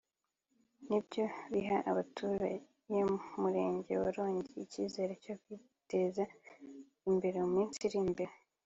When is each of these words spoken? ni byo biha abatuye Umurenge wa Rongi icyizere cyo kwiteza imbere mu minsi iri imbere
ni 0.87 0.97
byo 1.05 1.23
biha 1.53 1.77
abatuye 1.89 2.51
Umurenge 3.37 3.93
wa 4.01 4.09
Rongi 4.15 4.51
icyizere 4.63 5.13
cyo 5.23 5.33
kwiteza 5.41 6.23
imbere 7.09 7.37
mu 7.45 7.49
minsi 7.57 7.79
iri 7.87 7.99
imbere 8.05 8.33